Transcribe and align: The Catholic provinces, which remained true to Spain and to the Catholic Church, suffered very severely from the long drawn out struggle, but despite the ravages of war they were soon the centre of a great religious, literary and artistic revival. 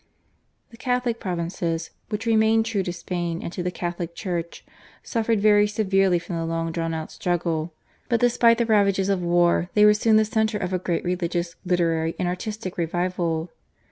The 0.71 0.77
Catholic 0.77 1.19
provinces, 1.19 1.91
which 2.09 2.25
remained 2.25 2.65
true 2.65 2.81
to 2.81 2.91
Spain 2.91 3.43
and 3.43 3.53
to 3.53 3.61
the 3.61 3.69
Catholic 3.69 4.15
Church, 4.15 4.65
suffered 5.03 5.39
very 5.39 5.67
severely 5.67 6.17
from 6.17 6.37
the 6.37 6.45
long 6.45 6.71
drawn 6.71 6.95
out 6.95 7.11
struggle, 7.11 7.71
but 8.09 8.19
despite 8.19 8.57
the 8.57 8.65
ravages 8.65 9.09
of 9.09 9.21
war 9.21 9.69
they 9.75 9.85
were 9.85 9.93
soon 9.93 10.15
the 10.15 10.25
centre 10.25 10.57
of 10.57 10.73
a 10.73 10.79
great 10.79 11.03
religious, 11.03 11.55
literary 11.65 12.15
and 12.17 12.27
artistic 12.27 12.79
revival. 12.79 13.51